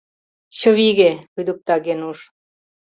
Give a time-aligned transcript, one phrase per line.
[0.57, 2.19] Чывиге!— лӱдыкта Генуш.